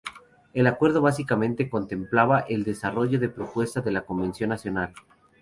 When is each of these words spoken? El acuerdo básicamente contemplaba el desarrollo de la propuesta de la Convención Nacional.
El 0.55 0.65
acuerdo 0.65 1.03
básicamente 1.03 1.69
contemplaba 1.69 2.39
el 2.39 2.63
desarrollo 2.63 3.19
de 3.19 3.27
la 3.27 3.33
propuesta 3.35 3.81
de 3.81 3.91
la 3.91 4.01
Convención 4.01 4.49
Nacional. 4.49 4.93